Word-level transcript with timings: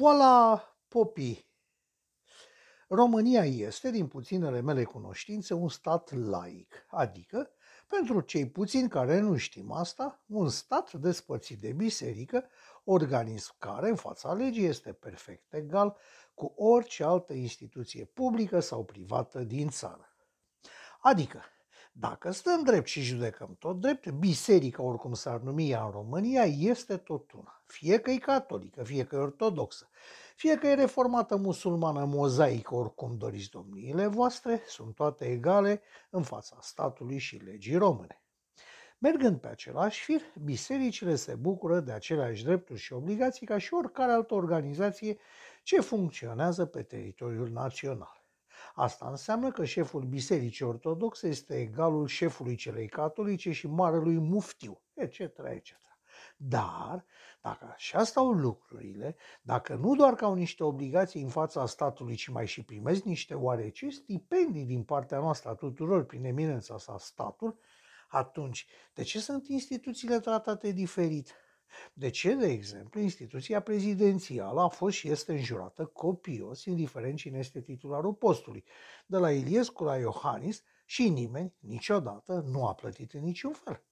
Poala 0.00 0.62
popii. 0.88 1.46
România 2.88 3.44
este, 3.44 3.90
din 3.90 4.06
puținele 4.06 4.60
mele 4.60 4.84
cunoștințe, 4.84 5.54
un 5.54 5.68
stat 5.68 6.12
laic, 6.12 6.86
adică, 6.88 7.50
pentru 7.88 8.20
cei 8.20 8.50
puțini 8.50 8.88
care 8.88 9.18
nu 9.18 9.36
știm 9.36 9.72
asta, 9.72 10.22
un 10.26 10.48
stat 10.48 10.92
despărțit 10.92 11.60
de 11.60 11.72
biserică, 11.72 12.44
organism 12.84 13.54
care, 13.58 13.88
în 13.88 13.96
fața 13.96 14.32
legii, 14.32 14.64
este 14.64 14.92
perfect 14.92 15.52
egal 15.52 15.96
cu 16.34 16.52
orice 16.56 17.04
altă 17.04 17.32
instituție 17.32 18.04
publică 18.04 18.60
sau 18.60 18.84
privată 18.84 19.38
din 19.38 19.68
țară. 19.68 20.14
Adică, 21.00 21.42
dacă 22.00 22.30
stăm 22.30 22.62
drept 22.62 22.86
și 22.86 23.00
judecăm 23.00 23.56
tot 23.58 23.80
drept, 23.80 24.10
biserica, 24.10 24.82
oricum 24.82 25.12
s-ar 25.12 25.40
numi 25.40 25.70
ea 25.70 25.84
în 25.84 25.90
România, 25.90 26.42
este 26.44 26.96
tot 26.96 27.32
una. 27.32 27.62
Fie 27.66 27.98
că 27.98 28.10
e 28.10 28.16
catolică, 28.16 28.82
fie 28.84 29.04
că 29.04 29.16
e 29.16 29.18
ortodoxă, 29.18 29.88
fie 30.36 30.56
că 30.56 30.66
e 30.66 30.74
reformată 30.74 31.36
musulmană, 31.36 32.04
mozaică, 32.04 32.74
oricum 32.74 33.16
doriți 33.16 33.50
domniile 33.50 34.06
voastre, 34.06 34.62
sunt 34.66 34.94
toate 34.94 35.24
egale 35.24 35.82
în 36.10 36.22
fața 36.22 36.58
statului 36.60 37.18
și 37.18 37.36
legii 37.36 37.76
române. 37.76 38.22
Mergând 38.98 39.40
pe 39.40 39.48
același 39.48 40.04
fir, 40.04 40.20
bisericile 40.44 41.14
se 41.14 41.34
bucură 41.34 41.80
de 41.80 41.92
aceleași 41.92 42.44
drepturi 42.44 42.78
și 42.80 42.92
obligații 42.92 43.46
ca 43.46 43.58
și 43.58 43.74
oricare 43.74 44.12
altă 44.12 44.34
organizație 44.34 45.18
ce 45.62 45.80
funcționează 45.80 46.64
pe 46.66 46.82
teritoriul 46.82 47.50
național. 47.50 48.19
Asta 48.74 49.08
înseamnă 49.08 49.50
că 49.50 49.64
șeful 49.64 50.02
Bisericii 50.02 50.64
Ortodoxe 50.64 51.28
este 51.28 51.60
egalul 51.60 52.06
șefului 52.06 52.54
celei 52.54 52.88
catolice 52.88 53.52
și 53.52 53.66
marelui 53.66 54.18
muftiu, 54.18 54.82
etc., 54.94 55.18
etc. 55.18 55.78
Dar, 56.36 57.04
dacă 57.40 57.72
așa 57.74 58.04
stau 58.04 58.30
lucrurile, 58.30 59.16
dacă 59.42 59.74
nu 59.74 59.94
doar 59.94 60.14
că 60.14 60.24
au 60.24 60.34
niște 60.34 60.64
obligații 60.64 61.22
în 61.22 61.28
fața 61.28 61.66
statului, 61.66 62.14
ci 62.14 62.28
mai 62.28 62.46
și 62.46 62.64
primesc 62.64 63.02
niște 63.02 63.34
oarece 63.34 63.88
stipendii 63.88 64.64
din 64.64 64.82
partea 64.82 65.18
noastră 65.18 65.50
a 65.50 65.54
tuturor 65.54 66.04
prin 66.04 66.24
eminența 66.24 66.78
sa 66.78 66.98
statul, 66.98 67.58
atunci 68.08 68.66
de 68.94 69.02
ce 69.02 69.20
sunt 69.20 69.48
instituțiile 69.48 70.20
tratate 70.20 70.70
diferit? 70.72 71.34
De 71.92 72.10
ce, 72.10 72.34
de 72.34 72.46
exemplu, 72.46 73.00
instituția 73.00 73.60
prezidențială 73.60 74.60
a 74.60 74.68
fost 74.68 74.96
și 74.96 75.08
este 75.08 75.32
înjurată 75.32 75.84
copios, 75.84 76.64
indiferent 76.64 77.16
cine 77.16 77.38
este 77.38 77.60
titularul 77.60 78.14
postului, 78.14 78.64
de 79.06 79.16
la 79.16 79.32
Iliescu 79.32 79.84
la 79.84 79.96
Iohannis 79.96 80.62
și 80.84 81.08
nimeni 81.08 81.54
niciodată 81.58 82.44
nu 82.50 82.66
a 82.66 82.74
plătit 82.74 83.12
în 83.12 83.22
niciun 83.22 83.52
fel? 83.52 83.82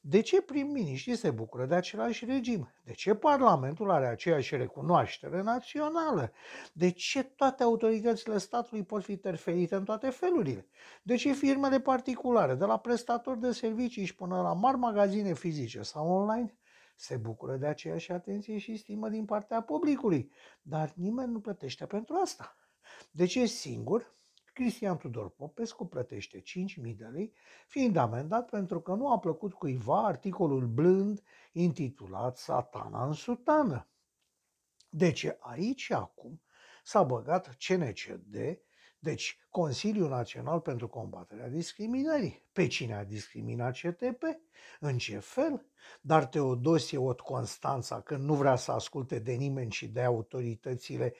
De 0.00 0.20
ce 0.20 0.40
prim-miniștrii 0.40 1.16
se 1.16 1.30
bucură 1.30 1.66
de 1.66 1.74
același 1.74 2.24
regim? 2.24 2.72
De 2.84 2.92
ce 2.92 3.14
Parlamentul 3.14 3.90
are 3.90 4.06
aceeași 4.06 4.56
recunoaștere 4.56 5.42
națională? 5.42 6.32
De 6.72 6.90
ce 6.90 7.22
toate 7.22 7.62
autoritățile 7.62 8.38
statului 8.38 8.84
pot 8.84 9.04
fi 9.04 9.16
terferite 9.16 9.74
în 9.74 9.84
toate 9.84 10.10
felurile? 10.10 10.66
De 11.02 11.16
ce 11.16 11.32
firmele 11.32 11.80
particulare, 11.80 12.54
de 12.54 12.64
la 12.64 12.78
prestatori 12.78 13.40
de 13.40 13.52
servicii 13.52 14.04
și 14.04 14.14
până 14.14 14.40
la 14.40 14.52
mari 14.52 14.76
magazine 14.76 15.34
fizice 15.34 15.82
sau 15.82 16.08
online, 16.08 16.56
se 16.96 17.16
bucură 17.16 17.56
de 17.56 17.66
aceeași 17.66 18.12
atenție 18.12 18.58
și 18.58 18.76
stimă 18.76 19.08
din 19.08 19.24
partea 19.24 19.62
publicului, 19.62 20.32
dar 20.62 20.92
nimeni 20.94 21.32
nu 21.32 21.40
plătește 21.40 21.86
pentru 21.86 22.14
asta. 22.14 22.56
De 23.10 23.26
ce 23.26 23.46
singur, 23.46 24.14
Cristian 24.52 24.96
Tudor 24.96 25.30
Popescu 25.30 25.86
plătește 25.86 26.42
5.000 26.42 26.96
de 26.96 27.04
lei, 27.04 27.32
fiind 27.66 27.96
amendat 27.96 28.48
pentru 28.50 28.80
că 28.80 28.94
nu 28.94 29.10
a 29.10 29.18
plăcut 29.18 29.52
cuiva 29.52 30.06
articolul 30.06 30.66
blând 30.66 31.22
intitulat 31.52 32.36
Satana 32.36 33.06
în 33.06 33.12
sutană. 33.12 33.88
ce 35.12 35.36
aici 35.40 35.80
și 35.80 35.92
acum 35.92 36.40
s-a 36.84 37.02
băgat 37.02 37.56
CNCD, 37.66 38.36
deci 39.06 39.38
Consiliul 39.50 40.08
Național 40.08 40.60
pentru 40.60 40.88
Combaterea 40.88 41.48
Discriminării. 41.48 42.44
Pe 42.52 42.66
cine 42.66 42.94
a 42.94 43.04
discriminat 43.04 43.78
CTP? 43.80 44.22
În 44.80 44.98
ce 44.98 45.18
fel? 45.18 45.66
Dar 46.00 46.26
Teodosie 46.26 46.98
Ot 46.98 47.20
Constanța, 47.20 48.00
când 48.00 48.24
nu 48.24 48.34
vrea 48.34 48.56
să 48.56 48.72
asculte 48.72 49.18
de 49.18 49.32
nimeni 49.32 49.70
și 49.70 49.88
de 49.88 50.02
autoritățile, 50.02 51.14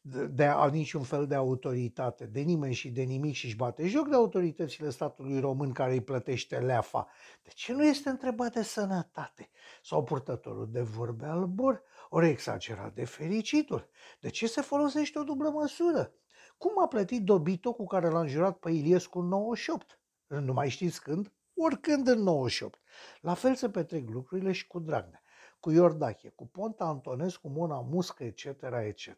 de, 0.00 0.26
de 0.26 0.44
a 0.44 0.66
niciun 0.66 1.02
fel 1.02 1.26
de 1.26 1.34
autoritate, 1.34 2.26
de 2.26 2.40
nimeni 2.40 2.74
și 2.74 2.90
de 2.90 3.02
nimic 3.02 3.34
și 3.34 3.44
își 3.44 3.56
bate 3.56 3.86
joc 3.86 4.08
de 4.08 4.14
autoritățile 4.14 4.90
statului 4.90 5.40
român 5.40 5.72
care 5.72 5.92
îi 5.92 6.02
plătește 6.02 6.58
leafa, 6.58 7.08
de 7.42 7.50
ce 7.54 7.72
nu 7.72 7.84
este 7.84 8.08
întrebat 8.08 8.52
de 8.52 8.62
sănătate? 8.62 9.50
Sau 9.82 10.04
purtătorul 10.04 10.68
de 10.70 10.80
vorbe 10.80 11.26
albor, 11.26 11.82
ori 12.08 12.28
exagerat 12.28 12.94
de 12.94 13.04
fericitul? 13.04 13.88
De 14.20 14.28
ce 14.28 14.46
se 14.46 14.60
folosește 14.60 15.18
o 15.18 15.22
dublă 15.22 15.48
măsură? 15.48 16.12
Cum 16.58 16.82
a 16.82 16.86
plătit 16.86 17.22
Dobito 17.24 17.72
cu 17.72 17.86
care 17.86 18.08
l-a 18.08 18.20
înjurat 18.20 18.58
pe 18.58 18.70
Iliescu 18.70 19.18
în 19.18 19.26
98? 19.26 20.00
Nu 20.26 20.52
mai 20.52 20.68
știți 20.68 21.02
când? 21.02 21.32
Oricând 21.54 22.08
în 22.08 22.22
98. 22.22 22.80
La 23.20 23.34
fel 23.34 23.54
se 23.54 23.70
petrec 23.70 24.08
lucrurile 24.08 24.52
și 24.52 24.66
cu 24.66 24.78
Dragnea, 24.78 25.22
cu 25.60 25.70
Iordache, 25.70 26.28
cu 26.28 26.46
Ponta 26.46 26.84
Antonescu, 26.84 27.48
Mona 27.48 27.80
Muscă, 27.80 28.24
etc., 28.24 28.44
etc. 28.84 29.08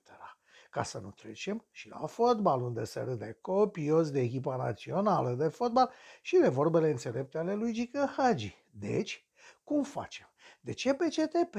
Ca 0.70 0.82
să 0.82 0.98
nu 0.98 1.10
trecem 1.10 1.66
și 1.70 1.88
la 1.88 2.06
fotbal, 2.06 2.62
unde 2.62 2.84
se 2.84 3.00
râde 3.00 3.38
copios 3.40 4.10
de 4.10 4.20
echipa 4.20 4.56
națională 4.56 5.34
de 5.34 5.48
fotbal 5.48 5.90
și 6.22 6.36
de 6.36 6.48
vorbele 6.48 6.90
înțelepte 6.90 7.38
ale 7.38 7.54
lui 7.54 7.72
Gică 7.72 8.12
Hagi. 8.16 8.56
Deci, 8.70 9.26
cum 9.64 9.82
facem? 9.82 10.26
De 10.60 10.72
ce 10.72 10.94
pe 10.94 11.08
CTP? 11.08 11.56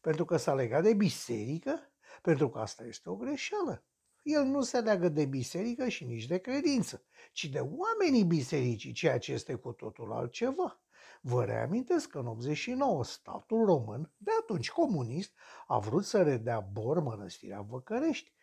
Pentru 0.00 0.24
că 0.24 0.36
s-a 0.36 0.54
legat 0.54 0.82
de 0.82 0.94
biserică? 0.94 1.92
Pentru 2.22 2.48
că 2.48 2.58
asta 2.58 2.84
este 2.84 3.10
o 3.10 3.16
greșeală. 3.16 3.84
El 4.22 4.44
nu 4.44 4.60
se 4.60 4.80
leagă 4.80 5.08
de 5.08 5.24
biserică 5.24 5.88
și 5.88 6.04
nici 6.04 6.26
de 6.26 6.38
credință, 6.38 7.04
ci 7.32 7.44
de 7.44 7.58
oamenii 7.58 8.24
bisericii, 8.24 8.92
ceea 8.92 9.18
ce 9.18 9.32
este 9.32 9.54
cu 9.54 9.72
totul 9.72 10.12
altceva. 10.12 10.80
Vă 11.20 11.44
reamintesc 11.44 12.08
că 12.08 12.18
în 12.18 12.26
89 12.26 13.04
statul 13.04 13.64
român, 13.64 14.12
de 14.16 14.30
atunci 14.40 14.70
comunist, 14.70 15.32
a 15.66 15.78
vrut 15.78 16.04
să 16.04 16.22
redea 16.22 16.60
Bor 16.60 17.00
mănăstirea 17.00 17.60
Văcărești, 17.60 18.34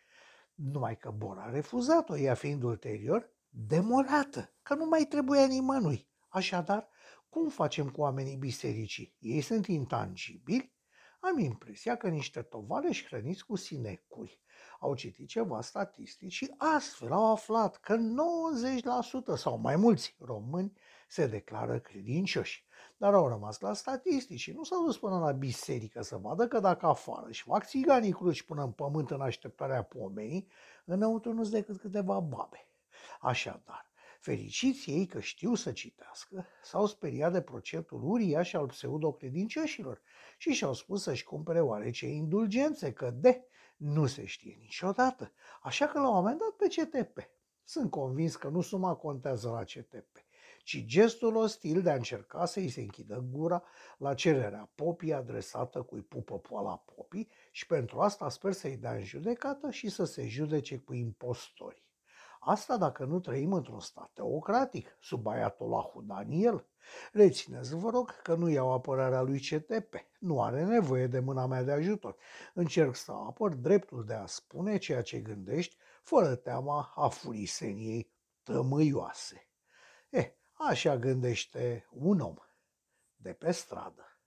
numai 0.54 0.96
că 0.96 1.10
Bor 1.10 1.38
a 1.38 1.50
refuzat-o, 1.50 2.18
ea 2.18 2.34
fiind 2.34 2.62
ulterior 2.62 3.30
demolată, 3.48 4.54
că 4.62 4.74
nu 4.74 4.84
mai 4.84 5.04
trebuia 5.04 5.46
nimănui. 5.46 6.08
Așadar, 6.28 6.88
cum 7.28 7.48
facem 7.48 7.88
cu 7.88 8.00
oamenii 8.00 8.36
bisericii? 8.36 9.16
Ei 9.18 9.40
sunt 9.40 9.66
intangibili? 9.66 10.76
Am 11.20 11.38
impresia 11.38 11.96
că 11.96 12.08
niște 12.08 12.42
tovarăși 12.42 13.06
hrăniți 13.06 13.44
cu 13.46 13.56
sinecuri 13.56 14.40
au 14.80 14.94
citit 14.94 15.28
ceva 15.28 15.60
statistici 15.60 16.32
și 16.32 16.54
astfel 16.56 17.12
au 17.12 17.32
aflat 17.32 17.76
că 17.76 17.96
90% 19.34 19.36
sau 19.36 19.58
mai 19.58 19.76
mulți 19.76 20.16
români 20.18 20.78
se 21.08 21.26
declară 21.26 21.78
credincioși. 21.78 22.66
Dar 22.96 23.14
au 23.14 23.28
rămas 23.28 23.60
la 23.60 23.72
statistici 23.72 24.40
și 24.40 24.52
nu 24.52 24.62
s-au 24.62 24.84
dus 24.84 24.98
până 24.98 25.18
la 25.18 25.32
biserică 25.32 26.02
să 26.02 26.16
vadă 26.16 26.48
că 26.48 26.60
dacă 26.60 26.86
afară 26.86 27.30
și 27.30 27.42
fac 27.42 27.66
țiganii 27.66 28.12
cruci 28.12 28.42
până 28.42 28.62
în 28.62 28.72
pământ 28.72 29.10
în 29.10 29.20
așteptarea 29.20 29.82
pomenii, 29.82 30.48
înăuntru 30.84 31.32
nu-s 31.32 31.50
decât 31.50 31.80
câteva 31.80 32.20
babe. 32.20 32.68
Așadar, 33.20 33.87
Fericiți 34.18 34.90
ei 34.90 35.06
că 35.06 35.20
știu 35.20 35.54
să 35.54 35.72
citească, 35.72 36.46
s-au 36.62 36.86
speriat 36.86 37.32
de 37.32 37.40
procentul 37.40 38.00
uriaș 38.02 38.52
al 38.52 38.66
pseudocredincioșilor 38.66 40.00
și 40.38 40.52
și-au 40.52 40.72
spus 40.72 41.02
să-și 41.02 41.24
cumpere 41.24 41.60
oarece 41.60 42.06
indulgențe, 42.06 42.92
că 42.92 43.10
de 43.10 43.44
nu 43.76 44.06
se 44.06 44.24
știe 44.24 44.56
niciodată. 44.60 45.32
Așa 45.62 45.86
că 45.86 45.98
l-au 45.98 46.16
amendat 46.16 46.50
pe 46.50 46.66
CTP. 46.66 47.30
Sunt 47.64 47.90
convins 47.90 48.36
că 48.36 48.48
nu 48.48 48.60
suma 48.60 48.94
contează 48.94 49.48
la 49.48 49.64
CTP, 49.64 50.16
ci 50.62 50.84
gestul 50.84 51.36
ostil 51.36 51.82
de 51.82 51.90
a 51.90 51.94
încerca 51.94 52.44
să-i 52.44 52.68
se 52.68 52.80
închidă 52.80 53.24
gura 53.30 53.62
la 53.98 54.14
cererea 54.14 54.70
popii 54.74 55.12
adresată 55.12 55.82
cui 55.82 56.00
pupă 56.00 56.38
poala 56.38 56.76
popii 56.76 57.28
și 57.50 57.66
pentru 57.66 58.00
asta 58.00 58.28
sper 58.28 58.52
să-i 58.52 58.76
dea 58.76 58.92
în 58.92 59.04
judecată 59.04 59.70
și 59.70 59.88
să 59.88 60.04
se 60.04 60.26
judece 60.26 60.78
cu 60.78 60.94
impostorii. 60.94 61.87
Asta 62.40 62.76
dacă 62.76 63.04
nu 63.04 63.20
trăim 63.20 63.52
într-un 63.52 63.80
stat 63.80 64.10
teocratic, 64.14 64.96
sub 65.00 65.26
Ayatollahul 65.26 66.04
Daniel. 66.06 66.66
Rețineți, 67.12 67.74
vă 67.74 67.90
rog, 67.90 68.22
că 68.22 68.34
nu 68.34 68.48
iau 68.48 68.72
apărarea 68.72 69.20
lui 69.20 69.40
CTP. 69.40 69.94
Nu 70.18 70.42
are 70.42 70.64
nevoie 70.64 71.06
de 71.06 71.18
mâna 71.18 71.46
mea 71.46 71.62
de 71.62 71.72
ajutor. 71.72 72.16
Încerc 72.54 72.94
să 72.94 73.12
apăr 73.12 73.54
dreptul 73.54 74.04
de 74.04 74.14
a 74.14 74.26
spune 74.26 74.76
ceea 74.76 75.02
ce 75.02 75.18
gândești, 75.18 75.76
fără 76.02 76.34
teama 76.34 76.92
afuriseniei 76.94 78.12
tămâioase. 78.42 79.48
Eh, 80.10 80.30
așa 80.52 80.96
gândește 80.96 81.86
un 81.90 82.20
om 82.20 82.36
de 83.16 83.32
pe 83.32 83.50
stradă. 83.50 83.92
thank 83.92 84.08
you 84.08 84.17